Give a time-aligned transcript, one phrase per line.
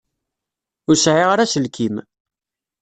[0.87, 1.95] Ur sɛiɣ ara aselkim.